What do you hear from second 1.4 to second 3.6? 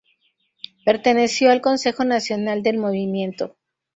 al Consejo Nacional del Movimiento.